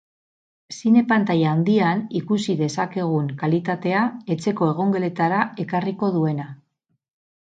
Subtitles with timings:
[0.75, 4.01] Zine pantaila handian ikusi dezakegun kalitatea
[4.37, 6.49] etxeko egongeletara ekarriko duena.